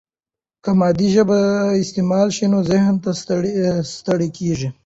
که 0.63 0.71
مادي 0.79 1.07
ژبه 1.15 1.39
استعمال 1.83 2.27
شي، 2.35 2.45
نو 2.53 2.59
ذهن 2.69 2.95
نه 3.03 3.71
ستړی 3.97 4.29
کیږي. 4.37 4.69